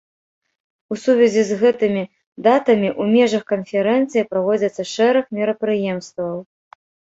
У 0.93 0.95
сувязі 1.01 1.43
з 1.49 1.57
гэтымі 1.61 2.03
датамі 2.47 2.89
ў 3.01 3.21
межах 3.21 3.43
канферэнцыі 3.53 4.27
праводзіцца 4.33 4.89
шэраг 4.95 5.25
мерапрыемстваў. 5.43 6.35